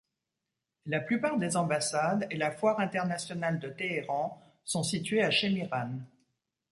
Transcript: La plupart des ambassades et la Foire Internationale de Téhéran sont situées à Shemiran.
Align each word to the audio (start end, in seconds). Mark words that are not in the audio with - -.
La 0.87 0.99
plupart 0.99 1.37
des 1.37 1.55
ambassades 1.57 2.25
et 2.31 2.35
la 2.39 2.49
Foire 2.49 2.79
Internationale 2.79 3.59
de 3.59 3.69
Téhéran 3.69 4.41
sont 4.63 4.81
situées 4.81 5.21
à 5.21 5.29
Shemiran. 5.29 5.99